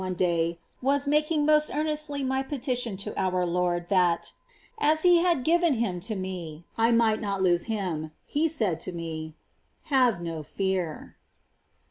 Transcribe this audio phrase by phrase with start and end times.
[0.01, 0.17] 435
[0.55, 4.33] day was making most earnestly my petition to our Lord that,
[4.79, 8.91] as He had given him to me, I might not lose him, He said to
[8.91, 9.35] me:
[9.85, 11.17] ^' Have no fear."